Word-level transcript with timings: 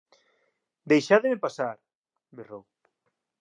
“Deixádeme 0.91 1.37
pasar,” 1.45 1.77
berrou. 2.37 2.63